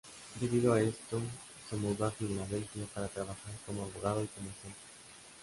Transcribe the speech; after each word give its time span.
Debido 0.39 0.73
a 0.73 0.81
esto 0.81 1.21
se 1.69 1.75
mudo 1.75 2.05
a 2.05 2.09
Filadelfia 2.11 2.85
para 2.91 3.07
trabajar 3.07 3.53
como 3.67 3.83
abogado 3.83 4.23
y 4.23 4.27
comerciante. 4.29 4.79